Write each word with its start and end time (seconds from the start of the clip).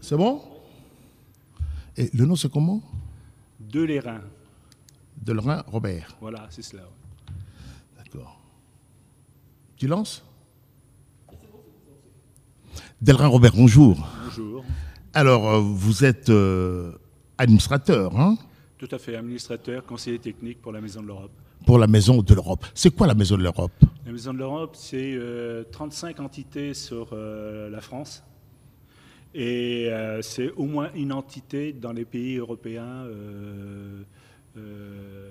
C'est 0.00 0.16
bon? 0.16 0.40
Et 1.96 2.10
le 2.14 2.24
nom, 2.26 2.36
c'est 2.36 2.50
comment? 2.50 2.82
De 3.60 3.82
l'Airain. 3.82 4.20
De 5.20 5.32
Lorrain 5.32 5.62
Robert. 5.68 6.16
Voilà, 6.20 6.46
c'est 6.50 6.62
cela. 6.62 6.82
ouais. 6.82 7.34
D'accord. 7.98 8.40
Tu 9.76 9.86
lances? 9.86 10.24
Delrin 13.00 13.26
Robert, 13.28 13.52
bonjour. 13.54 14.06
Bonjour. 14.24 14.64
Alors, 15.14 15.48
euh, 15.48 15.60
vous 15.60 16.04
êtes 16.04 16.28
euh, 16.30 16.92
administrateur 17.36 18.16
hein, 18.18 18.36
Tout 18.78 18.88
à 18.90 18.98
fait, 18.98 19.16
administrateur, 19.16 19.84
conseiller 19.84 20.18
technique 20.18 20.62
pour 20.62 20.72
la 20.72 20.80
Maison 20.80 21.02
de 21.02 21.08
l'Europe. 21.08 21.32
pour 21.66 21.78
la 21.78 21.86
Maison 21.88 22.22
de 22.22 22.34
l'Europe. 22.34 22.64
C'est 22.74 22.94
quoi 22.94 23.06
la 23.06 23.14
Maison 23.14 23.36
de 23.36 23.42
l'Europe? 23.42 23.72
La 24.06 24.12
Maison 24.12 24.32
de 24.32 24.38
l'Europe, 24.38 24.74
c'est 24.76 25.14
euh, 25.14 25.64
35 25.72 26.20
entités 26.20 26.74
sur 26.74 27.08
euh, 27.12 27.68
la 27.70 27.80
France. 27.80 28.22
Et 29.34 29.88
euh, 29.88 30.20
c'est 30.20 30.50
au 30.52 30.64
moins 30.64 30.90
une 30.94 31.12
entité 31.12 31.72
dans 31.72 31.92
les 31.92 32.04
pays 32.04 32.36
européens, 32.36 33.06
euh, 33.06 34.02
euh, 34.58 35.30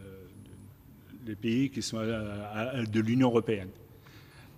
les 1.27 1.35
pays 1.35 1.70
qui 1.70 1.81
sont 1.84 1.99
de 1.99 2.99
l'Union 2.99 3.27
européenne. 3.30 3.70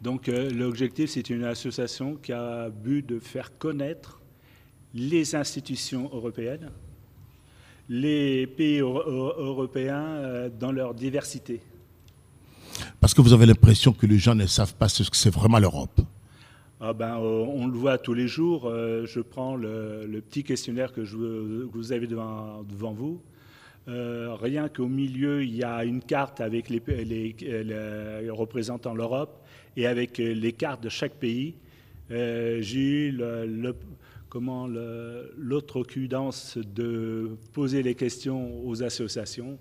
Donc 0.02 0.27
l'objectif, 0.27 1.09
c'est 1.12 1.30
une 1.30 1.44
association 1.44 2.16
qui 2.16 2.31
a 2.31 2.70
but 2.70 3.05
de 3.05 3.20
faire 3.20 3.58
connaître 3.58 4.20
les 4.94 5.36
institutions 5.36 6.09
européennes, 6.14 6.70
les 7.89 8.48
pays 8.48 8.80
euro- 8.80 9.03
euro- 9.05 9.34
européens 9.38 10.50
dans 10.58 10.72
leur 10.72 10.94
diversité. 10.94 11.59
Parce 13.00 13.14
que 13.14 13.22
vous 13.22 13.34
avez 13.34 13.45
l'impression 13.45 13.91
que 13.91 14.05
les 14.05 14.17
gens 14.17 14.36
ne 14.36 14.45
savent 14.45 14.75
pas 14.75 14.88
ce 14.89 15.03
que 15.09 15.16
c'est 15.17 15.34
vraiment 15.34 15.59
l'Europe. 15.59 16.00
Ah 16.86 16.92
ben, 16.92 17.18
euh, 17.18 17.46
on 17.48 17.68
le 17.68 17.78
voit 17.78 17.98
tous 17.98 18.14
les 18.14 18.28
jours. 18.28 18.66
Euh, 18.68 19.05
je 19.05 19.22
prends 19.22 19.55
le, 19.55 20.20
petit 20.20 20.44
questionnaire 20.44 20.92
que, 20.92 21.00
vous 21.00 21.94
avez 21.94 22.08
devant, 22.08 22.62
vous. 22.67 23.22
Euh, 23.88 24.36
rien 24.36 24.67
qu'au 24.67 24.90
milieu, 24.90 25.44
il 25.44 25.56
y 25.56 25.64
a 25.64 25.86
une 25.86 26.02
carte 26.02 26.42
avec 26.42 26.70
les, 26.70 26.81
les- 26.86 28.30
représentant 28.30 28.94
l'Europe 28.94 29.45
et 29.78 29.88
avec 29.88 30.17
les 30.17 30.52
cartes 30.52 30.84
de 30.84 30.90
chaque 30.90 31.14
pays. 31.14 31.56
J'ai 32.09 33.08
eu 33.08 33.12
le- 33.12 33.45
le- 33.45 33.75
de 36.58 37.30
poser 37.53 37.81
les 37.81 37.95
questions 37.95 38.68
aux 38.68 38.84
associations. 38.84 39.58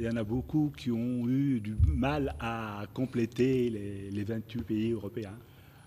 Il 0.00 0.06
y 0.06 0.08
en 0.08 0.16
a 0.16 0.24
beaucoup 0.24 0.72
qui 0.76 0.90
ont 0.90 1.28
eu 1.28 1.60
du 1.60 1.76
mal 1.86 2.34
à 2.40 2.82
compléter 2.94 3.70
les, 3.70 4.10
les 4.10 4.24
28 4.24 4.62
pays 4.64 4.90
européens, 4.92 5.36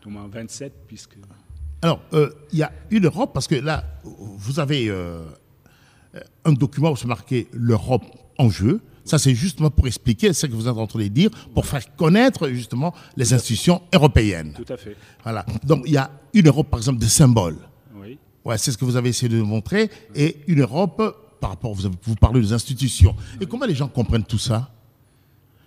au 0.05 0.09
moins 0.09 0.27
27, 0.27 0.73
puisque 0.87 1.17
Alors, 1.81 2.01
euh, 2.13 2.29
il 2.51 2.59
y 2.59 2.63
a 2.63 2.71
une 2.89 3.05
Europe, 3.05 3.31
parce 3.33 3.47
que 3.47 3.55
là, 3.55 3.83
vous 4.03 4.59
avez 4.59 4.89
euh, 4.89 5.23
un 6.45 6.53
document 6.53 6.91
où 6.91 6.95
c'est 6.95 7.07
marqué 7.07 7.47
l'Europe 7.53 8.03
en 8.37 8.49
jeu. 8.49 8.81
Ça, 9.03 9.17
c'est 9.17 9.33
justement 9.33 9.71
pour 9.71 9.87
expliquer 9.87 10.31
ce 10.33 10.45
que 10.45 10.53
vous 10.53 10.67
êtes 10.67 10.77
en 10.77 10.85
train 10.87 10.99
de 10.99 11.07
dire, 11.07 11.31
pour 11.53 11.65
faire 11.65 11.95
connaître 11.95 12.49
justement 12.49 12.93
les 13.17 13.33
institutions 13.33 13.81
européennes. 13.93 14.53
tout 14.55 14.71
à 14.71 14.77
fait. 14.77 14.95
Voilà. 15.23 15.45
Donc, 15.63 15.83
il 15.87 15.93
y 15.93 15.97
a 15.97 16.11
une 16.33 16.47
Europe, 16.47 16.69
par 16.69 16.79
exemple, 16.79 16.99
de 16.99 17.07
symboles. 17.07 17.57
Oui. 17.95 18.19
Ouais, 18.45 18.57
c'est 18.57 18.71
ce 18.71 18.77
que 18.77 18.85
vous 18.85 18.95
avez 18.95 19.09
essayé 19.09 19.29
de 19.29 19.41
montrer. 19.41 19.89
Et 20.15 20.37
une 20.47 20.61
Europe, 20.61 21.37
par 21.39 21.49
rapport, 21.49 21.73
vous 21.73 22.15
parlez 22.15 22.41
des 22.41 22.53
institutions. 22.53 23.15
Et 23.39 23.45
comment 23.47 23.65
les 23.65 23.75
gens 23.75 23.87
comprennent 23.87 24.23
tout 24.23 24.37
ça? 24.37 24.71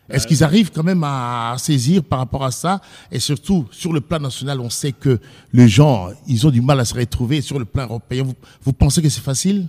Est-ce 0.09 0.27
qu'ils 0.27 0.45
arrivent 0.45 0.71
quand 0.71 0.83
même 0.83 1.03
à 1.05 1.55
saisir 1.59 2.03
par 2.05 2.19
rapport 2.19 2.45
à 2.45 2.51
ça 2.51 2.81
Et 3.11 3.19
surtout, 3.19 3.67
sur 3.71 3.93
le 3.93 4.01
plan 4.01 4.19
national, 4.21 4.61
on 4.61 4.69
sait 4.71 4.93
que 4.93 5.19
les 5.53 5.67
gens, 5.69 6.11
ils 6.27 6.47
ont 6.47 6.51
du 6.51 6.61
mal 6.61 6.79
à 6.81 6.85
se 6.85 6.95
retrouver. 6.95 7.41
Sur 7.41 7.59
le 7.59 7.65
plan 7.65 7.85
européen, 7.85 8.23
vous, 8.23 8.35
vous 8.63 8.73
pensez 8.75 9.01
que 9.01 9.09
c'est 9.09 9.23
facile? 9.23 9.67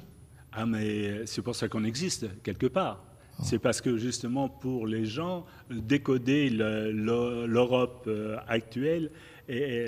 Ah, 0.51 0.65
mais 0.65 1.25
c'est 1.25 1.41
pour 1.41 1.55
ça 1.55 1.67
qu'on 1.69 1.83
existe, 1.85 2.27
quelque 2.43 2.67
part. 2.67 3.01
C'est 3.43 3.59
parce 3.59 3.81
que 3.81 3.97
justement, 3.97 4.47
pour 4.47 4.87
les 4.87 5.05
gens, 5.05 5.45
décoder 5.69 6.49
le- 6.49 6.91
le- 6.93 7.45
l'Europe 7.45 8.05
euh, 8.07 8.37
actuelle, 8.47 9.11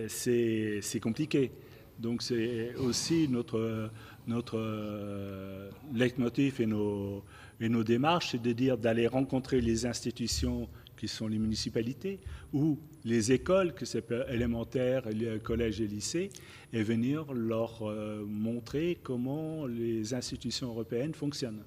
c'est 0.08 1.00
compliqué. 1.02 1.52
Donc 2.00 2.22
c'est 2.22 2.76
aussi 2.76 3.28
notre, 3.28 3.90
notre 4.28 4.58
euh, 4.58 5.70
leitmotiv 5.94 6.62
et 6.62 6.66
nos, 6.66 7.24
et 7.60 7.70
nos 7.70 7.84
démarches, 7.84 8.32
c'est 8.32 8.42
de 8.42 8.52
dire 8.52 8.78
d'aller 8.78 9.08
rencontrer 9.08 9.62
les 9.62 9.86
institutions 9.86 10.70
qui 10.96 11.08
sont 11.08 11.28
les 11.28 11.38
municipalités 11.38 12.20
ou 12.54 12.80
les 13.06 13.32
écoles, 13.32 13.74
que 13.74 13.86
c'est 13.86 14.12
élémentaire, 14.30 15.04
collèges 15.44 15.82
et 15.82 15.88
lycées, 15.88 16.30
et 16.74 16.84
venir 16.84 17.32
leur 17.34 17.88
euh, 17.88 18.26
montrer 18.26 18.98
comment 19.02 19.66
les 19.66 20.14
institutions 20.14 20.68
européennes 20.68 21.14
fonctionnent. 21.14 21.64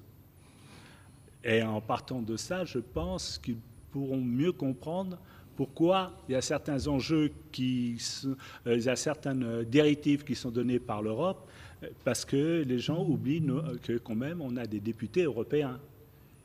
Et 1.43 1.63
en 1.63 1.81
partant 1.81 2.21
de 2.21 2.37
ça, 2.37 2.65
je 2.65 2.79
pense 2.79 3.39
qu'ils 3.39 3.57
pourront 3.91 4.21
mieux 4.21 4.51
comprendre 4.51 5.17
pourquoi 5.55 6.13
il 6.27 6.33
y 6.33 6.35
a 6.35 6.41
certains 6.41 6.87
enjeux 6.87 7.31
qui 7.51 7.97
euh, 8.67 8.77
il 8.77 8.83
y 8.83 8.89
a 8.89 8.95
certaines 8.95 9.43
euh, 9.43 9.63
directives 9.63 10.23
qui 10.23 10.35
sont 10.35 10.51
données 10.51 10.79
par 10.79 11.01
l'Europe, 11.01 11.47
euh, 11.83 11.87
parce 12.03 12.25
que 12.25 12.63
les 12.67 12.79
gens 12.79 13.03
oublient 13.05 13.43
que 13.83 13.97
quand 13.97 14.15
même 14.15 14.41
on 14.41 14.55
a 14.57 14.65
des 14.65 14.79
députés 14.79 15.23
européens. 15.23 15.79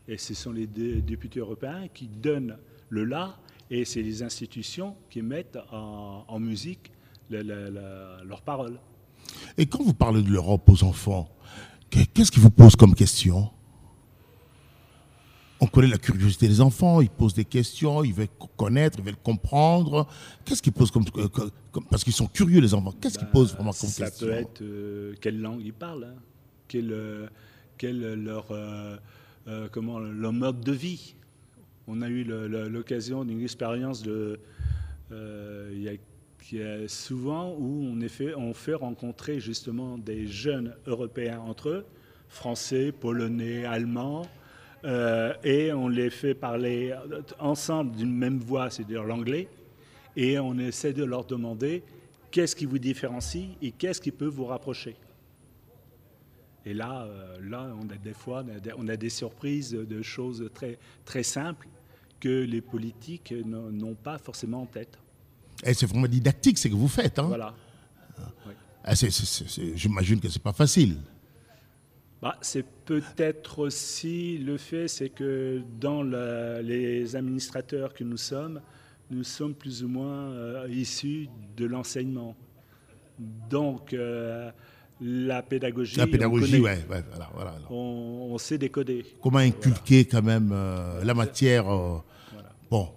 Et 0.08 0.18
ce 0.18 0.34
sont 0.34 0.52
les 0.52 0.66
dé- 0.68 1.02
députés 1.02 1.40
européens 1.40 1.88
qui 1.92 2.06
donnent 2.06 2.56
le 2.90 3.04
là, 3.04 3.36
et 3.70 3.84
c'est 3.84 4.02
les 4.02 4.22
institutions 4.22 4.94
qui 5.10 5.20
mettent 5.22 5.58
en, 5.72 6.38
musique 6.38 6.92
le- 7.28 7.42
le- 7.42 7.70
le- 7.70 8.24
leurs 8.28 8.42
paroles. 8.42 8.78
Et 9.58 9.66
quand 9.66 9.82
vous 9.82 9.94
parlez 9.94 10.22
de 10.22 10.30
l'Europe 10.30 10.68
aux 10.68 10.84
enfants, 10.84 11.28
que- 11.90 12.04
qu'est-ce 12.14 12.30
qu'ils 12.30 12.42
vous 12.42 12.50
posent 12.50 12.76
comme 12.76 12.94
question? 12.94 13.50
On 15.60 15.66
connaît 15.66 15.88
la 15.88 15.96
curiosité 15.98 16.48
des 16.48 16.60
enfants, 16.60 17.00
ils 17.00 17.08
posent 17.08 17.32
des 17.32 17.44
questions, 17.46 18.04
ils 18.04 18.12
veulent 18.12 18.28
connaître, 18.58 18.98
ils 18.98 19.04
veulent 19.04 19.16
comprendre. 19.16 20.06
Qu'est-ce 20.44 20.60
qu'ils 20.60 20.72
posent 20.72 20.90
comme, 20.90 21.04
euh, 21.16 21.28
comme- 21.28 21.50
comme- 21.72 21.84
Parce 21.86 22.04
qu'ils 22.04 22.12
sont 22.12 22.26
curieux, 22.26 22.60
les 22.60 22.74
enfants. 22.74 22.92
Qu'est-ce 23.00 23.18
qu'ils 23.18 23.28
posent 23.28 23.54
vraiment 23.54 23.72
comme 23.72 23.88
Ça 23.88 24.04
question 24.06 24.26
peut 24.26 24.32
être 24.32 24.60
euh, 24.62 25.14
quelle 25.20 25.40
langue 25.40 25.62
ils 25.64 25.72
parlent, 25.72 26.04
hein, 26.04 26.20
quel, 26.68 26.92
euh, 26.92 27.26
quel 27.78 28.22
leur, 28.22 28.46
euh, 28.50 28.96
euh, 29.48 29.68
comment, 29.72 29.98
leur 29.98 30.32
mode 30.34 30.60
de 30.60 30.72
vie. 30.72 31.14
On 31.88 32.02
a 32.02 32.08
eu 32.08 32.24
l'occasion 32.24 33.24
d'une 33.24 33.40
expérience 33.42 34.02
de, 34.02 34.38
il 35.10 35.80
y 35.82 35.88
a, 35.88 35.92
qui 36.42 36.58
est 36.58 36.86
souvent 36.88 37.54
où 37.58 37.86
on, 37.90 38.00
est 38.00 38.08
fait, 38.08 38.34
on 38.34 38.52
fait 38.52 38.74
rencontrer 38.74 39.40
justement 39.40 39.96
des 39.96 40.26
jeunes 40.26 40.74
Européens 40.86 41.38
entre 41.40 41.68
eux, 41.70 41.86
Français, 42.28 42.90
Polonais, 42.92 43.64
Allemands, 43.64 44.26
euh, 44.86 45.34
et 45.42 45.72
on 45.72 45.88
les 45.88 46.10
fait 46.10 46.34
parler 46.34 46.94
ensemble 47.40 47.96
d'une 47.96 48.14
même 48.14 48.38
voix, 48.38 48.70
c'est-à-dire 48.70 49.02
l'anglais, 49.02 49.48
et 50.14 50.38
on 50.38 50.56
essaie 50.58 50.92
de 50.92 51.04
leur 51.04 51.24
demander 51.24 51.82
qu'est-ce 52.30 52.54
qui 52.54 52.66
vous 52.66 52.78
différencie 52.78 53.48
et 53.60 53.72
qu'est-ce 53.72 54.00
qui 54.00 54.12
peut 54.12 54.26
vous 54.26 54.44
rapprocher. 54.44 54.96
Et 56.64 56.72
là, 56.72 57.04
euh, 57.04 57.36
là 57.42 57.74
on 57.80 57.88
a 57.90 57.96
des 57.96 58.14
fois 58.14 58.44
on 58.78 58.88
a 58.88 58.96
des, 58.96 59.10
surprises 59.10 59.72
de 59.72 60.02
choses 60.02 60.48
très, 60.54 60.78
très 61.04 61.22
simples 61.22 61.68
que 62.20 62.44
les 62.44 62.60
politiques 62.60 63.34
n'ont 63.44 63.94
pas 63.94 64.18
forcément 64.18 64.62
en 64.62 64.66
tête. 64.66 64.98
Et 65.64 65.74
c'est 65.74 65.86
vraiment 65.86 66.06
didactique 66.06 66.58
ce 66.58 66.68
que 66.68 66.74
vous 66.74 66.88
faites. 66.88 67.18
Hein 67.18 67.26
Voilà. 67.28 67.54
Ah, 68.84 68.94
J'imagine 68.94 70.20
que 70.20 70.28
c'est 70.28 70.42
pas 70.42 70.52
facile. 70.52 70.96
Bah, 72.26 72.34
c'est 72.40 72.66
peut-être 72.84 73.60
aussi 73.60 74.36
le 74.38 74.56
fait, 74.56 74.88
c'est 74.88 75.10
que 75.10 75.62
dans 75.80 76.02
la- 76.02 76.60
les 76.60 77.14
administrateurs 77.14 77.94
que 77.94 78.02
nous 78.02 78.16
sommes, 78.16 78.60
nous 79.12 79.22
sommes 79.22 79.54
plus 79.54 79.84
ou 79.84 79.88
moins 79.88 80.32
euh, 80.32 80.66
issus 80.68 81.28
de 81.56 81.66
l'enseignement. 81.66 82.34
Donc, 83.48 83.92
euh, 83.92 84.50
la 85.00 85.40
pédagogie, 85.42 85.98
La 85.98 86.04
on 86.06 86.08
pédagogie, 86.10 86.50
connaît. 86.60 86.62
ouais, 86.64 86.84
ouais, 86.90 87.04
voilà, 87.10 87.30
voilà. 87.32 87.54
on, 87.70 88.30
on 88.32 88.38
sait 88.38 88.58
décoder. 88.58 89.04
Comment 89.22 89.38
inculquer 89.38 90.04
quand 90.04 90.22
même 90.22 90.50
euh, 90.52 91.04
la 91.04 91.14
matière, 91.14 91.66
bon, 92.68 92.88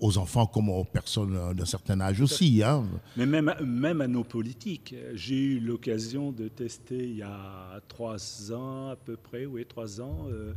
aux 0.00 0.18
enfants 0.18 0.46
comme 0.46 0.68
aux 0.68 0.84
personnes 0.84 1.36
euh, 1.36 1.54
d'un 1.54 1.64
certain 1.64 2.00
âge 2.00 2.20
aussi. 2.20 2.62
Hein. 2.62 2.84
Mais 3.16 3.26
même, 3.26 3.52
même 3.64 4.00
à 4.00 4.06
nos 4.08 4.24
politiques, 4.24 4.94
j'ai 5.14 5.38
eu 5.38 5.60
l'occasion 5.60 6.32
de 6.32 6.48
tester 6.48 6.98
il 6.98 7.16
y 7.16 7.22
a 7.22 7.80
trois 7.88 8.52
ans 8.52 8.88
à 8.90 8.96
peu 8.96 9.16
près, 9.16 9.46
oui, 9.46 9.64
trois 9.66 10.00
ans. 10.00 10.26
euh, 10.30 10.52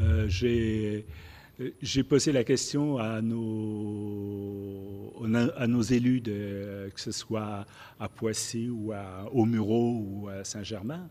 euh, 0.00 0.26
j'ai, 0.28 1.04
j'ai 1.82 2.02
posé 2.02 2.32
la 2.32 2.44
question 2.44 2.98
à 2.98 3.20
nos, 3.22 5.12
à 5.56 5.66
nos 5.66 5.82
élus, 5.82 6.20
de, 6.20 6.90
que 6.94 7.00
ce 7.00 7.12
soit 7.12 7.66
à 8.00 8.08
Poissy 8.08 8.68
ou 8.68 8.92
à, 8.92 9.28
au 9.32 9.44
Murau 9.44 10.02
ou 10.06 10.28
à 10.28 10.44
Saint-Germain. 10.44 11.08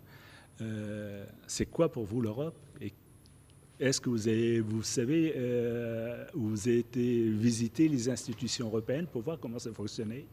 euh, 0.62 1.26
c'est 1.48 1.66
quoi 1.68 1.92
pour 1.92 2.06
vous 2.06 2.22
l'Europe 2.22 2.56
Et 2.82 2.92
est-ce 3.82 4.00
que 4.00 4.10
vous, 4.10 4.28
avez, 4.28 4.60
vous 4.60 4.84
savez, 4.84 5.34
euh, 5.36 6.26
vous 6.36 6.68
avez 6.68 6.80
été 6.80 7.30
visiter 7.30 7.88
les 7.88 8.10
institutions 8.10 8.68
européennes 8.68 9.08
pour 9.08 9.24
voir 9.24 9.40
comment 9.40 9.58
ça 9.58 9.74
fonctionnait? 9.74 10.26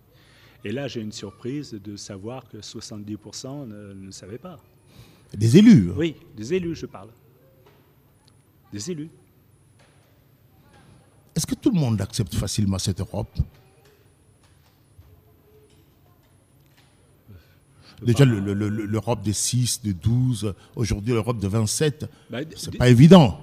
Et 0.65 0.71
là, 0.71 0.87
j'ai 0.87 1.01
une 1.01 1.13
surprise 1.13 1.73
de 1.73 1.97
savoir 1.97 2.47
que 2.49 2.59
70% 2.59 3.67
ne, 3.67 3.95
ne 3.95 4.11
savaient 4.11 4.39
pas. 4.39 4.59
Des 5.35 5.57
élus 5.57 5.91
Oui, 5.97 6.17
des 6.37 6.53
élus, 6.53 6.75
je 6.75 6.87
parle. 6.87 7.09
Des 8.71 8.91
élus. 8.91 9.09
Est-ce 11.35 11.47
que 11.47 11.55
tout 11.55 11.71
le 11.71 11.79
monde 11.81 12.01
accepte 12.03 12.35
facilement 12.35 12.79
cette 12.79 13.01
Europe? 13.01 13.31
Déjà, 18.03 18.25
le- 18.25 18.41
le- 18.41 18.55
le- 18.55 18.69
l'Europe 18.87 19.25
de 19.25 19.33
6, 19.33 19.83
de 19.83 19.93
12, 19.93 20.55
aujourd'hui 20.77 21.13
l'Europe 21.15 21.39
de 21.41 21.49
27, 21.49 22.07
Bah, 22.31 22.39
c'est 22.57 22.77
pas 22.77 22.89
évident. 22.89 23.41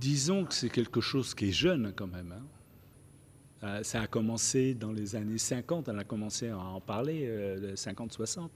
Disons 0.00 0.44
que 0.44 0.54
c'est 0.54 0.68
quelque 0.70 1.00
chose 1.00 1.34
qui 1.34 1.48
est 1.48 1.52
jeune 1.52 1.92
quand 1.94 2.06
même. 2.06 2.32
hein. 2.36 2.42
Euh, 3.64 3.82
ça 3.84 4.02
a 4.02 4.06
commencé 4.08 4.74
dans 4.74 4.90
les 4.92 5.14
années 5.14 5.38
50, 5.38 5.88
on 5.88 5.96
a 5.98 6.02
commencé 6.04 6.48
à 6.48 6.58
en 6.58 6.80
parler, 6.80 7.24
euh, 7.26 7.76
50-60. 7.76 8.50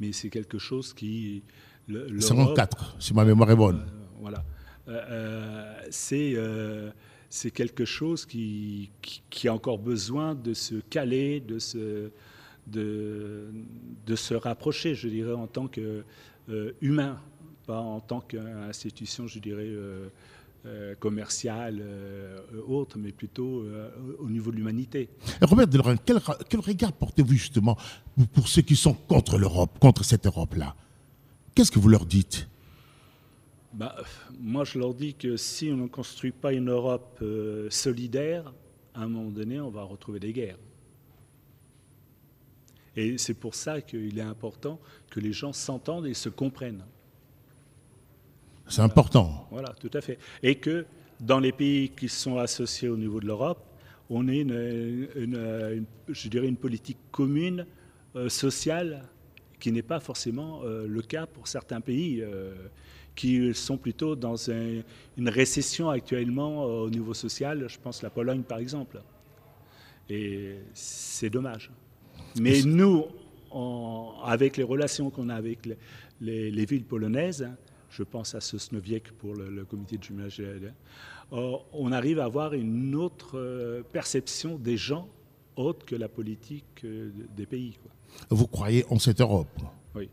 Mais 0.00 0.12
c'est 0.12 0.28
quelque 0.30 0.58
chose 0.58 0.92
qui... 0.92 1.42
le- 1.86 2.06
l'Europe- 2.08 2.20
54, 2.22 2.96
si 2.98 3.14
ma 3.14 3.24
mémoire 3.24 3.50
est 3.52 3.56
bonne. 3.56 3.76
Euh, 3.86 4.04
voilà. 4.20 4.44
Euh, 4.88 5.00
euh, 5.10 5.74
c'est 5.90 6.32
euh, 6.36 6.90
c'est 7.30 7.50
quelque 7.50 7.84
chose 7.84 8.26
qui, 8.26 8.90
qui, 9.02 9.22
qui 9.30 9.48
a 9.48 9.54
encore 9.54 9.78
besoin 9.78 10.34
de 10.34 10.52
se 10.54 10.76
caler, 10.90 11.40
de 11.40 11.58
se, 11.58 12.10
de, 12.66 13.48
de 14.06 14.16
se 14.16 14.34
rapprocher, 14.34 14.94
je 14.94 15.08
dirais, 15.08 15.32
en 15.32 15.46
tant 15.46 15.68
qu'humain, 15.68 17.20
pas 17.66 17.78
en 17.80 18.00
tant 18.00 18.20
qu'institution, 18.20 19.26
je 19.26 19.38
dirais, 19.38 19.66
euh, 19.66 20.08
euh, 20.66 20.94
commerciale, 20.94 21.78
euh, 21.82 22.38
autre, 22.66 22.96
mais 22.98 23.12
plutôt 23.12 23.60
euh, 23.62 23.90
au 24.18 24.28
niveau 24.30 24.50
de 24.50 24.56
l'humanité. 24.56 25.10
Robert 25.42 25.66
Delorme, 25.66 25.96
quel, 26.04 26.18
quel 26.48 26.60
regard 26.60 26.92
portez-vous 26.92 27.34
justement 27.34 27.76
pour- 28.32 28.48
ceux 28.48 28.62
qui 28.62 28.76
sont 28.76 28.94
contre 28.94 29.36
l'Europe, 29.38 29.78
contre 29.78 30.04
cette 30.04 30.24
Europe-là? 30.26 30.74
Qu'est-ce 31.54 31.70
que 31.70 31.78
vous 31.78 31.88
leur 31.90 32.06
dites? 32.06 32.48
Bah, 33.74 33.94
moi, 34.40 34.64
je 34.64 34.78
leur 34.78 34.94
dis 34.94 35.14
que 35.14 35.36
si 35.36 35.70
on 35.72 35.76
ne 35.76 35.86
construit 35.88 36.32
pas 36.32 36.52
une 36.52 36.70
Europe 36.70 37.18
euh, 37.22 37.68
solidaire, 37.70 38.52
à 38.94 39.02
un 39.02 39.08
moment 39.08 39.30
donné, 39.30 39.60
on 39.60 39.70
va 39.70 39.82
retrouver 39.82 40.20
des 40.20 40.32
guerres. 40.32 40.58
Et 42.96 43.18
c'est 43.18 43.34
pour 43.34 43.54
ça 43.54 43.80
qu'il 43.80 44.18
est 44.18 44.22
important 44.22 44.78
que 45.10 45.20
les 45.20 45.32
gens 45.32 45.52
s'entendent 45.52 46.06
et 46.06 46.14
se 46.14 46.28
comprennent. 46.28 46.84
C'est 48.68 48.82
important. 48.82 49.46
Voilà, 49.50 49.70
tout 49.80 49.90
à 49.92 50.00
fait. 50.00 50.18
Et 50.42 50.54
que 50.56 50.86
dans 51.20 51.38
les 51.40 51.52
pays 51.52 51.90
qui 51.90 52.08
sont 52.08 52.38
associés 52.38 52.88
au 52.88 52.96
niveau 52.96 53.20
de 53.20 53.26
l'Europe, 53.26 53.62
on 54.10 54.28
ait 54.28 54.40
une, 54.40 55.08
une- 55.16 55.34
une- 55.36 55.84
je 56.08 56.28
dirais 56.28 56.46
une 56.46 56.56
politique 56.56 56.98
commune 57.10 57.66
euh, 58.16 58.28
sociale 58.28 59.02
qui 59.58 59.72
n'est 59.72 59.82
pas 59.82 59.98
forcément 60.00 60.60
euh, 60.64 60.86
le 60.86 61.02
cas 61.02 61.26
pour 61.26 61.48
certains 61.48 61.80
pays 61.80 62.20
euh, 62.22 62.54
qui 63.16 63.54
sont 63.54 63.76
plutôt 63.76 64.14
dans 64.16 64.50
un- 64.50 64.82
une 65.16 65.28
récession 65.28 65.88
actuellement 65.90 66.64
au 66.64 66.90
niveau 66.90 67.14
social. 67.14 67.66
Je 67.68 67.78
pense 67.78 68.02
la 68.02 68.10
Pologne 68.10 68.42
par 68.42 68.58
exemple. 68.58 69.00
Et 70.08 70.56
c'est 70.74 71.30
dommage. 71.30 71.70
Mais 72.40 72.62
nous, 72.62 73.04
avec 74.24 74.56
les 74.56 74.62
relations 74.64 75.10
qu'on 75.10 75.28
a 75.28 75.34
avec 75.34 75.66
les, 75.66 75.76
les- 76.20 76.50
les 76.50 76.64
villes 76.64 76.84
polonaises, 76.84 77.48
je 77.90 78.02
pense 78.02 78.34
à 78.34 78.40
Sosnowiec 78.40 79.12
pour 79.12 79.34
le, 79.34 79.50
le 79.50 79.64
comité 79.64 79.96
de 79.98 80.02
jumelage, 80.02 80.40
euh, 80.40 81.56
on 81.72 81.92
arrive 81.92 82.18
à 82.18 82.24
avoir 82.24 82.54
une 82.54 82.94
autre 82.94 83.38
euh, 83.38 83.82
perception 83.92 84.56
des 84.58 84.76
gens 84.76 85.08
autre 85.56 85.86
que 85.86 85.94
la 85.94 86.08
politique 86.08 86.82
euh, 86.84 87.10
des 87.36 87.46
pays. 87.46 87.78
quoi. 87.80 87.92
Vous 88.30 88.46
croyez 88.48 88.84
en 88.90 88.98
cette 88.98 89.20
Europe? 89.20 89.60
Oui. 89.94 90.08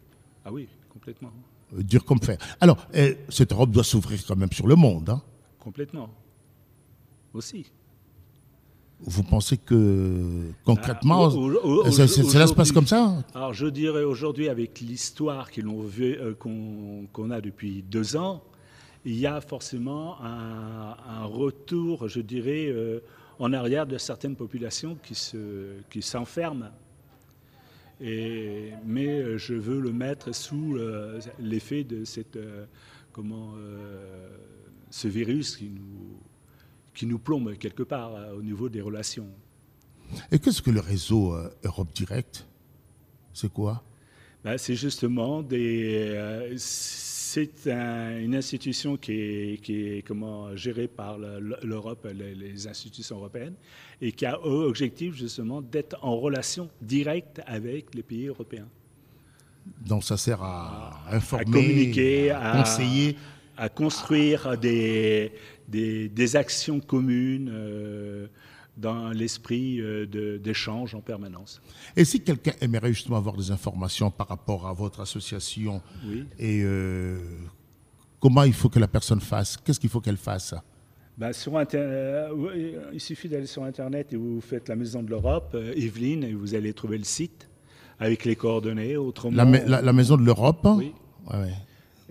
Ah 0.45 0.51
oui, 0.51 0.67
complètement. 0.89 1.31
Euh, 1.75 1.81
Dur 1.83 2.05
comme 2.05 2.21
fer. 2.21 2.37
Alors, 2.59 2.85
euh, 2.95 3.15
cette 3.29 3.51
Europe 3.51 3.71
doit 3.71 3.83
s'ouvrir 3.83 4.19
quand 4.27 4.35
même 4.35 4.51
sur 4.51 4.67
le 4.67 4.75
monde. 4.75 5.09
hein. 5.09 5.21
Complètement. 5.59 6.09
Aussi. 7.33 7.65
Vous 9.03 9.23
pensez 9.23 9.57
que 9.57 10.51
concrètement, 10.63 11.27
Ah, 11.85 11.91
ça- 11.91 12.07
ça- 12.07 12.23
se 12.47 12.53
passe 12.53 12.71
comme 12.71 12.85
ça 12.87 13.23
Alors 13.33 13.53
je 13.53 13.65
dirais 13.67 14.03
aujourd'hui, 14.03 14.47
avec 14.49 14.79
l'histoire 14.79 15.49
l'on 15.61 15.81
veut- 15.81 16.21
euh, 16.21 16.33
qu'on 16.35 17.07
qu'on 17.11 17.31
a 17.31 17.41
depuis 17.41 17.83
deux 17.83 18.15
ans, 18.15 18.43
il 19.05 19.17
y 19.17 19.25
a 19.25 19.41
forcément 19.41 20.21
un, 20.21 20.95
un 21.09 21.25
retour, 21.25 22.07
je 22.07 22.21
dirais, 22.21 22.67
euh, 22.69 22.99
en 23.39 23.53
arrière 23.53 23.87
de 23.87 23.97
certaines 23.97 24.35
populations 24.35 24.95
qui 25.01 25.15
se- 25.15 25.81
qui 25.89 26.01
s'enferment. 26.03 26.69
Mais 28.85 29.21
euh, 29.21 29.37
je 29.37 29.53
veux 29.53 29.79
le 29.79 29.91
mettre 29.91 30.33
sous 30.33 30.75
euh, 30.77 31.19
l'effet 31.39 31.83
de 31.83 32.03
cette, 32.05 32.35
euh, 32.35 32.65
comment, 33.13 33.53
euh, 33.57 34.29
ce 34.89 35.07
virus 35.07 35.57
qui 35.57 35.65
nous, 35.69 36.17
qui 36.93 37.05
nous 37.05 37.19
plombe 37.19 37.55
quelque 37.57 37.83
part 37.83 38.15
euh, 38.15 38.35
au 38.37 38.41
niveau 38.41 38.69
des 38.69 38.81
relations. 38.81 39.27
Et 40.31 40.39
qu'est-ce 40.39 40.61
que 40.61 40.71
le 40.71 40.81
réseau 40.81 41.33
euh, 41.33 41.49
Europe 41.63 41.93
Direct 41.93 42.45
C'est 43.33 43.51
quoi? 43.51 43.81
Ben, 44.43 44.57
c'est 44.57 44.75
justement 44.75 45.41
des. 45.41 46.09
euh, 46.15 46.53
c'est 46.57 47.67
un- 47.67 48.17
une 48.19 48.35
institution 48.35 48.97
qui 48.97 49.13
est, 49.13 49.61
qui 49.63 49.73
est 49.87 50.01
comment, 50.05 50.53
gérée 50.57 50.87
par 50.89 51.17
le- 51.17 51.55
l'Europe, 51.63 52.05
les, 52.13 52.35
les 52.35 52.67
institutions 52.67 53.17
européennes, 53.17 53.53
et 54.01 54.11
qui 54.11 54.25
a 54.25 54.37
objectif 54.43 55.15
justement 55.15 55.61
d'être 55.61 55.95
en 56.01 56.17
relation 56.17 56.69
directe 56.81 57.39
avec 57.45 57.95
les 57.95 58.03
pays 58.03 58.25
européens, 58.27 58.67
Donc 59.85 60.03
ça 60.03 60.17
sert 60.17 60.41
à 60.41 61.03
informer, 61.11 61.43
à 61.43 61.45
communiquer, 61.45 62.31
à 62.31 62.51
à 62.51 62.57
conseiller. 62.57 63.15
à 63.57 63.69
construire 63.69 64.57
des, 64.57 65.31
des, 65.71 66.09
des 66.09 66.35
actions 66.35 66.79
communes 66.79 67.49
euh, 67.51 68.27
dans 68.77 69.09
l'esprit 69.09 69.79
euh, 69.81 70.05
d'échange 70.37 70.95
en 70.95 71.01
permanence. 71.01 71.61
Et 71.95 72.05
si 72.05 72.21
quelqu'un 72.21 72.53
aimerait 72.61 72.93
justement 72.93 73.17
avoir 73.17 73.35
des 73.37 73.49
informations 73.51 74.09
par 74.11 74.27
rapport 74.27 74.67
à 74.67 74.73
votre 74.73 74.99
association, 75.01 75.81
Oui. 76.07 76.25
et 76.39 76.61
euh, 76.63 77.19
comment 78.19 78.43
il 78.43 78.53
faut 78.53 78.69
que 78.69 78.79
la 78.79 78.87
personne 78.87 79.21
fasse? 79.21 79.57
Qu'est-ce 79.57 79.79
qu'il 79.79 79.89
faut 79.89 80.01
qu'elle 80.01 80.17
fasse? 80.17 80.53
Ben, 81.17 81.33
sur 81.33 81.53
euh, 81.57 82.29
il 82.93 82.99
suffit 82.99 83.27
d'aller 83.29 83.45
sur 83.45 83.63
Internet 83.63 84.13
et 84.13 84.15
vous 84.15 84.41
faites 84.41 84.69
la 84.69 84.75
Maison 84.75 85.03
de 85.03 85.09
l'Europe, 85.09 85.51
euh, 85.53 85.73
Evelyne, 85.75 86.23
et 86.23 86.33
vous 86.33 86.55
allez 86.55 86.73
trouver 86.73 86.97
le 86.97 87.03
site 87.03 87.47
avec 87.99 88.25
les 88.25 88.35
coordonnées. 88.35 88.95
Autrement, 88.97 89.35
la, 89.37 89.45
ma- 89.45 89.63
la- 89.65 89.81
la 89.81 89.93
Maison 89.93 90.17
de 90.17 90.23
l'Europe? 90.23 90.65
Oui. 90.77 90.93
Ouais, 91.29 91.37
ouais. 91.39 91.53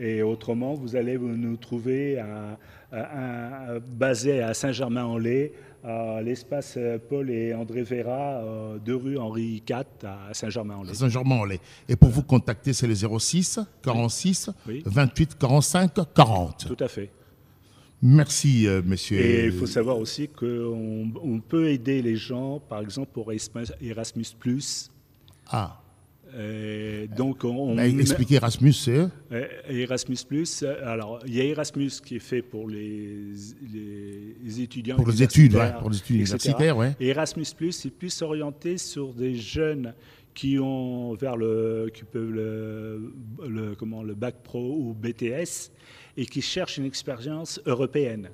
Et 0.02 0.22
autrement, 0.22 0.74
vous 0.74 0.96
allez 0.96 1.18
nous 1.18 1.56
trouver 1.58 2.18
à, 2.18 2.58
à- 2.90 3.74
à- 3.74 3.78
basé 3.80 4.40
à 4.40 4.54
Saint-Germain-en-Laye, 4.54 5.52
à 5.84 6.20
l'espace 6.22 6.74
euh, 6.78 6.98
Paul 7.08 7.30
et 7.30 7.52
André 7.54 7.82
Vera, 7.82 8.38
euh, 8.42 8.78
deux 8.78 8.96
rue 8.96 9.18
Henri 9.18 9.62
IV 9.68 9.84
à 10.04 10.32
Saint-Germain-en-Laye. 10.32 10.94
Saint-Germain-en-Laye. 10.94 11.60
Et 11.88 11.96
pour 11.96 12.08
vous 12.08 12.22
contacter, 12.22 12.72
c'est 12.72 12.86
le 12.86 12.94
06 12.94 13.60
46 13.82 14.50
Oui. 14.66 14.82
28 14.86 15.36
45 15.38 15.90
40. 16.14 16.66
Tout 16.66 16.82
à 16.84 16.88
fait. 16.88 17.10
Merci, 18.02 18.66
euh, 18.66 18.80
monsieur. 18.82 19.18
Et 19.20 19.44
il 19.46 19.52
faut 19.52 19.66
savoir 19.66 19.98
aussi 19.98 20.28
qu'on 20.28 21.10
on 21.22 21.40
peut 21.40 21.68
aider 21.68 22.00
les 22.00 22.16
gens, 22.16 22.58
par 22.58 22.80
exemple 22.80 23.10
pour 23.12 23.30
Erasmus. 23.30 24.24
Ah, 25.50 25.79
Euh, 26.34 27.06
donc, 27.16 27.44
on, 27.44 27.76
expliquez 27.78 28.36
Erasmus, 28.36 28.72
c'est 28.72 29.08
Euh, 29.32 29.46
Erasmus 29.68 30.16
euh, 30.62 30.74
alors 30.92 31.18
il 31.26 31.34
y 31.34 31.40
a 31.40 31.44
Erasmus 31.44 31.90
qui 32.04 32.16
est 32.16 32.20
fait 32.20 32.42
pour 32.42 32.68
les, 32.68 33.32
les 34.44 34.60
étudiants 34.60 34.96
pour 34.96 35.08
les 35.08 35.22
études, 35.22 35.54
ouais, 35.54 35.72
pour 35.80 35.90
les 35.90 35.98
études 35.98 36.16
universitaires, 36.16 36.76
ouais. 36.76 36.94
Et 37.00 37.08
Erasmus 37.08 37.46
c'est 37.72 37.90
plus 37.90 38.22
orienté 38.22 38.78
sur 38.78 39.12
des 39.12 39.34
jeunes 39.34 39.94
qui 40.34 40.58
ont 40.58 41.14
vers 41.14 41.36
le 41.36 41.90
qui 41.92 42.04
peuvent 42.04 42.30
le, 42.30 43.12
le- 43.48 43.74
comment 43.74 44.02
le 44.02 44.14
bac 44.14 44.36
pro 44.44 44.76
ou 44.78 44.94
BTS 44.94 45.70
et 46.16 46.26
qui 46.26 46.42
cherchent 46.42 46.78
une 46.78 46.84
expérience 46.86 47.60
européenne. 47.66 48.30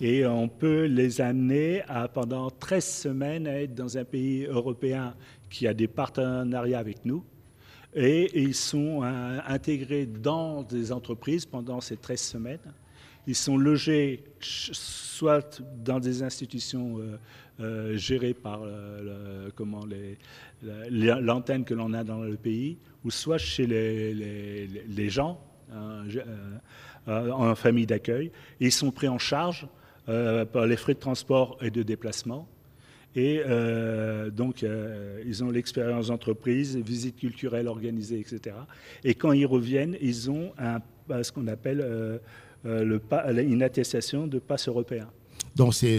Et 0.00 0.24
on 0.26 0.48
peut 0.48 0.84
les 0.84 1.20
amener 1.20 1.82
pendant 2.14 2.50
13 2.50 2.84
semaines 2.84 3.46
à 3.46 3.60
être 3.62 3.74
dans 3.74 3.98
un 3.98 4.04
pays 4.04 4.44
européen 4.44 5.14
qui 5.50 5.66
a 5.66 5.74
des 5.74 5.88
partenariats 5.88 6.78
avec 6.78 7.04
nous. 7.04 7.24
Et 7.94 8.30
ils 8.40 8.54
sont 8.54 9.02
euh, 9.02 9.38
intégrés 9.46 10.06
dans 10.06 10.62
des 10.62 10.92
entreprises 10.92 11.44
pendant 11.44 11.80
ces 11.80 11.96
13 11.96 12.20
semaines. 12.20 12.72
Ils 13.26 13.34
sont 13.34 13.58
logés 13.58 14.22
soit 14.40 15.60
dans 15.84 15.98
des 16.00 16.22
institutions 16.22 16.98
euh, 16.98 17.18
euh, 17.60 17.96
gérées 17.98 18.32
par 18.32 18.60
l'antenne 20.62 21.64
que 21.64 21.74
l'on 21.74 21.92
a 21.92 22.04
dans 22.04 22.22
le 22.22 22.36
pays, 22.36 22.78
ou 23.04 23.10
soit 23.10 23.38
chez 23.38 23.66
les, 23.66 24.14
les- 24.14 25.10
gens 25.10 25.40
hein, 25.72 26.04
en 27.06 27.54
famille 27.54 27.86
d'accueil. 27.86 28.30
Ils 28.60 28.72
sont 28.72 28.90
pris 28.92 29.08
en 29.08 29.18
charge 29.18 29.66
par 30.52 30.66
les 30.66 30.76
frais 30.76 30.94
de 30.94 30.98
transport 30.98 31.56
et 31.60 31.70
de 31.70 31.82
déplacement. 31.82 32.48
Et 33.16 33.42
euh, 33.44 34.30
donc, 34.30 34.62
euh, 34.62 35.22
ils 35.26 35.42
ont 35.42 35.50
l'expérience 35.50 36.08
d'entreprise, 36.08 36.76
visites 36.76 37.16
culturelles 37.16 37.66
organisées, 37.66 38.20
etc. 38.20 38.56
Et 39.02 39.14
quand 39.14 39.32
ils 39.32 39.46
reviennent, 39.46 39.96
ils 40.00 40.30
ont 40.30 40.52
un, 40.58 40.78
ce 41.22 41.32
qu'on 41.32 41.48
appelle 41.48 42.20
le, 42.64 43.00
une 43.42 43.62
attestation 43.62 44.26
de 44.26 44.38
passe 44.38 44.68
européen. 44.68 45.08
Donc, 45.56 45.74
c'est, 45.74 45.98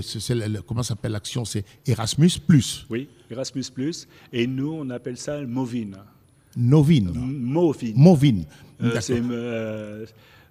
comment 0.65 0.83
s'appelle 0.83 1.11
l'action? 1.11 1.43
C'est 1.43 1.65
Erasmus 1.85 2.31
Plus. 2.47 2.85
Oui, 2.89 3.09
Erasmus 3.29 3.65
Plus. 3.73 4.07
Et 4.31 4.47
nous, 4.47 4.71
on 4.71 4.89
appelle 4.89 5.17
ça 5.17 5.41
Movin. 5.41 5.91
Novin. 6.55 7.11
Movin. 7.13 7.93
Movin. 7.95 8.41
c'est 9.01 9.21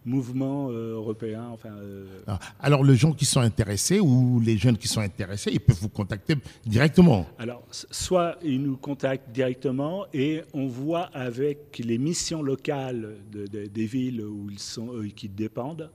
mouvement 0.05 0.71
euh, 0.71 0.95
européen. 0.95 1.49
Enfin, 1.53 1.71
euh, 1.71 2.07
ah, 2.27 2.39
Alors, 2.59 2.85
les 2.85 2.97
gens 2.97 3.13
qui 3.13 3.25
sont 3.25 3.41
intéressés 3.41 4.01
ou 4.01 4.41
les 4.41 4.57
jeunes 4.57 4.79
qui 4.79 4.89
sont 4.89 5.01
intéressés, 5.01 5.51
ils 5.53 5.61
peuvent 5.61 5.79
vous 5.81 5.89
contacter 5.89 6.37
directement 6.65 7.27
Alors, 7.39 7.63
soit 7.71 8.37
ils 8.43 8.63
nous 8.63 8.77
contactent 8.77 9.31
directement 9.31 10.07
et 10.13 10.43
on 10.55 10.67
voit 10.67 11.11
avec 11.13 11.79
les 11.85 11.99
missions 11.99 12.43
locales 12.43 13.17
des 13.31 13.87
villes 13.87 14.23
où 14.25 14.51
ils 14.51 14.59
sont, 14.59 14.95
euh, 14.95 15.09
qui 15.09 15.29
dépendent, 15.29 15.91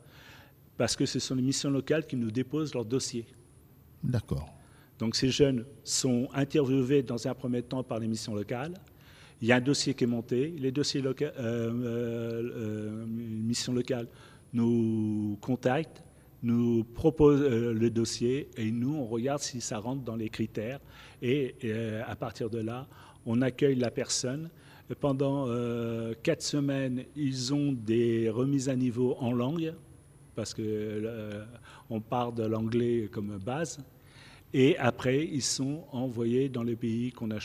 parce 0.78 0.96
que 0.96 1.06
ce 1.06 1.20
sont 1.20 1.36
les 1.36 1.42
missions 1.42 1.70
locales 1.70 2.06
qui 2.06 2.16
nous 2.16 2.32
déposent 2.32 2.74
leur 2.74 2.86
dossier. 2.86 3.26
D'accord. 4.04 4.50
Donc, 5.00 5.16
ces 5.16 5.30
jeunes 5.30 5.66
sont 5.84 6.30
interviewés 6.34 7.02
dans 7.02 7.28
un 7.28 7.34
premier 7.34 7.62
temps 7.62 7.84
par 7.84 8.00
les 8.00 8.08
missions 8.08 8.36
locales. 8.36 8.74
Il 9.42 9.48
y 9.48 9.52
a 9.52 9.58
un 9.58 9.62
dossier 9.62 9.94
qui 9.94 10.06
est 10.06 10.08
monté. 10.08 10.56
Les 10.58 10.72
euh, 10.72 11.14
euh, 11.40 11.72
euh, 11.86 13.06
mission 13.08 13.74
locale 13.74 14.08
nous 14.54 15.38
contactent, 15.42 16.04
nous 16.42 16.84
proposent 16.84 17.44
le 17.44 17.90
dossier 17.90 18.50
et 18.58 18.72
nous, 18.72 18.96
on 18.96 19.06
regarde 19.06 19.42
si 19.42 19.60
ça 19.60 19.80
rentre 19.80 20.04
dans 20.04 20.16
les 20.16 20.30
critères. 20.30 20.80
Et, 21.22 21.56
à 22.08 22.16
partir 22.16 22.50
de 22.50 22.60
là, 22.60 22.88
on 23.26 23.42
accueille 23.42 23.76
la 23.76 23.92
personne. 23.92 24.50
Pendant 25.00 25.48
quatre 26.22 26.44
semaines, 26.44 27.04
ils 27.16 27.54
ont 27.54 27.74
des 27.74 28.30
remises 28.30 28.70
à 28.70 28.76
niveau 28.76 29.16
en 29.20 29.34
langue, 29.34 29.74
parce 30.36 30.54
qu'on 30.54 32.02
part 32.02 32.32
de 32.32 32.44
l'anglais 32.46 33.10
comme 33.12 33.38
base. 33.38 33.84
Et 34.58 34.78
après, 34.78 35.26
ils 35.26 35.42
sont 35.42 35.84
envoyés 35.92 36.48
dans 36.48 36.64
les 36.64 36.78
pays 36.78 37.12
qu'on 37.12 37.30
a 37.32 37.40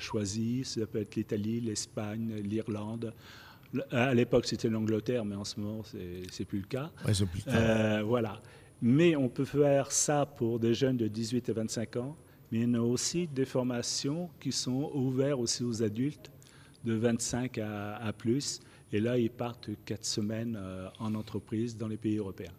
choisis. 0.00 0.70
Ça 0.70 0.88
peut 0.88 0.98
être 0.98 1.14
l'Italie, 1.14 1.60
l'Espagne, 1.60 2.34
l'Irlande. 2.42 3.14
À 3.92 4.12
l'époque, 4.12 4.44
c'était 4.44 4.68
l'Angleterre, 4.68 5.24
mais 5.24 5.36
en 5.36 5.44
ce 5.44 5.60
moment, 5.60 5.84
c'est 6.32 6.44
plus 6.44 6.58
le 6.58 6.66
cas. 6.66 6.90
Ouais, 7.06 7.14
c'est 7.14 7.26
plus 7.26 7.44
euh, 7.46 8.02
voilà. 8.04 8.42
Mais 8.82 9.14
on 9.14 9.28
peut 9.28 9.44
faire 9.44 9.92
ça 9.92 10.26
pour 10.26 10.58
des 10.58 10.74
jeunes 10.74 10.96
de 10.96 11.06
18 11.06 11.48
à 11.48 11.52
25 11.52 11.96
ans. 11.98 12.16
Mais 12.50 12.58
il 12.58 12.64
y 12.64 12.66
en 12.66 12.74
a 12.74 12.80
aussi 12.80 13.28
des 13.28 13.44
formations 13.44 14.28
qui 14.40 14.50
sont 14.50 14.90
ouvertes 14.94 15.38
aussi 15.38 15.62
aux 15.62 15.84
adultes 15.84 16.32
de 16.84 16.94
25 16.94 17.58
à, 17.58 18.12
plus. 18.18 18.58
Et 18.92 18.98
là, 18.98 19.16
ils 19.16 19.30
partent 19.30 19.70
quatre 19.84 20.04
semaines 20.04 20.58
euh, 20.60 20.88
en 20.98 21.14
entreprise 21.14 21.76
dans 21.76 21.86
les 21.86 21.98
pays 21.98 22.16
européens. 22.16 22.50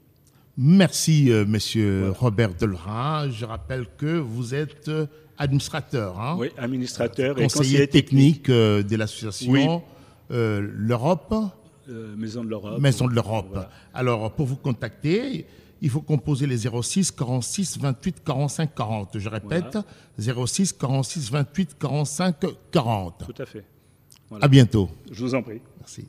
Merci, 0.58 1.32
euh, 1.32 1.46
monsieur 1.46 2.12
Robert 2.12 2.53
Delrin. 2.53 3.29
Je 3.29 3.46
rappelle 3.46 3.88
que 3.98 4.18
vous 4.20 4.53
êtes 4.53 4.89
euh, 4.89 5.06
administrateur. 5.38 6.20
Hein 6.20 6.36
oui, 6.38 6.50
administrateur 6.58 7.39
et 7.39 7.44
conseiller, 7.44 7.88
technique, 7.88 8.50
euh, 8.50 8.84
de 8.84 8.96
l'association 8.96 9.84
L'Europe. 10.29 11.34
Maison 12.18 12.44
de 12.44 12.50
l'Europe. 12.50 12.79
Maison 12.79 13.08
de 13.08 13.13
l'Europe. 13.15 13.68
Alors, 13.94 14.32
pour 14.34 14.46
vous 14.46 14.58
contacter, 14.58 15.48
il 15.82 15.89
faut 15.89 16.01
composer 16.01 16.46
les 16.46 16.58
06 16.58 17.12
46 17.12 17.79
28 17.79 18.24
45 18.24 18.75
40. 18.75 19.18
Je 19.18 19.29
répète, 19.29 19.77
06 20.20 20.74
46 20.74 21.32
28 21.32 21.77
45 21.79 22.36
40. 22.72 23.24
Tout 23.25 23.41
à 23.41 23.46
fait. 23.46 23.65
À 24.41 24.48
bientôt. 24.48 24.89
Je 25.12 25.24
vous 25.24 25.34
en 25.34 25.41
prie. 25.41 25.62
Merci. 25.79 26.06